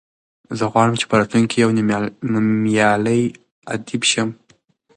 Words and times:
زه 0.57 0.65
غواړم 0.71 0.95
چې 0.99 1.05
په 1.09 1.15
راتلونکي 1.19 1.49
کې 1.51 1.63
یو 1.63 1.69
نومیالی 2.33 3.23
ادیب 3.73 4.01
شم. 4.11 4.29